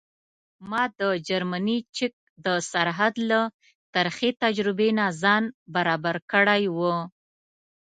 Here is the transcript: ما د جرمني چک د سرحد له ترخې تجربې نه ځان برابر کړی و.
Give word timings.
ما 0.69 0.83
د 0.99 1.01
جرمني 1.27 1.77
چک 1.95 2.13
د 2.45 2.47
سرحد 2.71 3.15
له 3.29 3.41
ترخې 3.93 4.29
تجربې 4.43 4.89
نه 4.99 5.05
ځان 5.21 5.43
برابر 5.75 6.15
کړی 6.31 6.63
و. 6.77 6.79